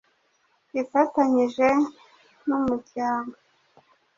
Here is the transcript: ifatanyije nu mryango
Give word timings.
ifatanyije 0.81 1.67
nu 2.45 2.57
mryango 2.67 3.35